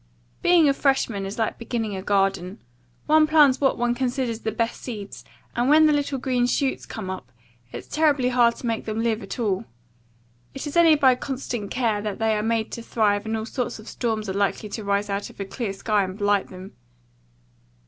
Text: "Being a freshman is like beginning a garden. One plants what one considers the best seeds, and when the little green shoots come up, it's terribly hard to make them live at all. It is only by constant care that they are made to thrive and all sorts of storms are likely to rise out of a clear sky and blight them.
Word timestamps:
"Being 0.41 0.67
a 0.67 0.73
freshman 0.73 1.27
is 1.27 1.37
like 1.37 1.59
beginning 1.59 1.95
a 1.95 2.01
garden. 2.01 2.59
One 3.05 3.27
plants 3.27 3.61
what 3.61 3.77
one 3.77 3.93
considers 3.93 4.39
the 4.39 4.51
best 4.51 4.81
seeds, 4.81 5.23
and 5.55 5.69
when 5.69 5.85
the 5.85 5.93
little 5.93 6.17
green 6.17 6.47
shoots 6.47 6.87
come 6.87 7.11
up, 7.11 7.31
it's 7.71 7.87
terribly 7.87 8.29
hard 8.29 8.55
to 8.55 8.65
make 8.65 8.85
them 8.85 9.03
live 9.03 9.21
at 9.21 9.37
all. 9.37 9.65
It 10.55 10.65
is 10.65 10.75
only 10.75 10.95
by 10.95 11.13
constant 11.13 11.69
care 11.69 12.01
that 12.01 12.17
they 12.17 12.35
are 12.35 12.41
made 12.41 12.71
to 12.71 12.81
thrive 12.81 13.27
and 13.27 13.37
all 13.37 13.45
sorts 13.45 13.77
of 13.77 13.87
storms 13.87 14.27
are 14.27 14.33
likely 14.33 14.69
to 14.69 14.83
rise 14.83 15.07
out 15.11 15.29
of 15.29 15.39
a 15.39 15.45
clear 15.45 15.71
sky 15.71 16.03
and 16.03 16.17
blight 16.17 16.47
them. 16.47 16.71